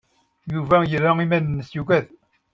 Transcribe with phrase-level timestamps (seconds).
[0.53, 2.05] Yuba yerra iman-nnes yugad.